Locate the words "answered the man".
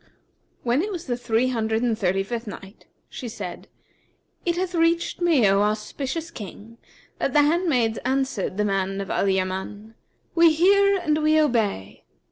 8.03-8.99